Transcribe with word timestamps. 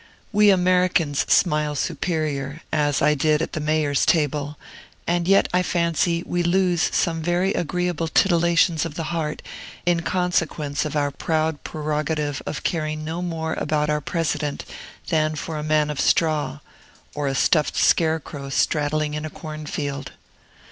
We 0.31 0.49
Americans 0.49 1.19
smile 1.31 1.75
superior, 1.75 2.61
as 2.73 3.03
I 3.03 3.13
did 3.13 3.39
at 3.39 3.53
the 3.53 3.59
Mayor's 3.59 4.03
table; 4.03 4.57
and 5.05 5.27
yet, 5.27 5.47
I 5.53 5.61
fancy, 5.61 6.23
we 6.25 6.41
lose 6.41 6.89
some 6.91 7.21
very 7.21 7.53
agreeable 7.53 8.07
titillations 8.07 8.83
of 8.83 8.95
the 8.95 9.03
heart 9.13 9.43
in 9.85 9.99
consequence 10.01 10.85
of 10.85 10.95
our 10.95 11.11
proud 11.11 11.63
prerogative 11.63 12.41
of 12.47 12.63
caring 12.63 13.05
no 13.05 13.21
more 13.21 13.53
about 13.53 13.91
our 13.91 14.01
President 14.01 14.65
than 15.09 15.35
for 15.35 15.59
a 15.59 15.63
man 15.63 15.91
of 15.91 15.99
straw, 16.01 16.61
or 17.13 17.27
a 17.27 17.35
stuffed 17.35 17.75
scarecrow 17.75 18.49
straddling 18.49 19.13
in 19.13 19.23
a 19.23 19.29
cornfield. 19.29 20.13